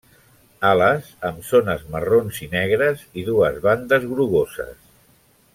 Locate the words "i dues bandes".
3.25-4.13